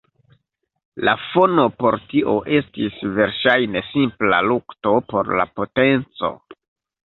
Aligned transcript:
La 1.09 1.13
fono 1.25 1.65
por 1.83 1.97
tio 2.15 2.33
estis 2.61 2.99
verŝajne 3.19 3.85
simpla 3.93 4.43
lukto 4.51 4.99
por 5.15 5.33
la 5.43 5.49
potenco. 5.61 6.37